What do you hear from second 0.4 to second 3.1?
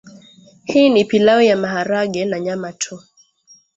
Hii ni pilau ya maharage na nyama tu